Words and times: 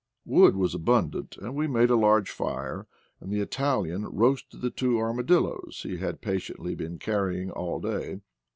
Wood 0.25 0.55
was 0.55 0.73
abundant, 0.73 1.37
and 1.37 1.53
we 1.55 1.67
made 1.67 1.91
a 1.91 1.95
large 1.95 2.31
fire, 2.31 2.87
and 3.19 3.31
the 3.31 3.39
Italian 3.39 4.07
roasted 4.07 4.61
the 4.61 4.71
two 4.71 4.97
armadilloes 4.97 5.81
he 5.83 5.97
had 5.97 6.21
patiently 6.21 6.73
been 6.73 6.97
carry 6.97 7.39
ing 7.39 7.51
all 7.51 7.79
day. 7.79 8.21